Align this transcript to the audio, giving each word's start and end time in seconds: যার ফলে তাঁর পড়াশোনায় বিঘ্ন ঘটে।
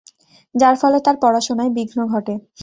যার 0.55 0.75
ফলে 0.81 0.97
তাঁর 1.05 1.15
পড়াশোনায় 1.23 1.71
বিঘ্ন 1.75 1.99
ঘটে। 2.13 2.33